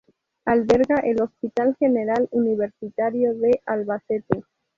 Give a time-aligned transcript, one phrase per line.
[0.45, 4.41] Alberga el Hospital General Universitario de Albacete.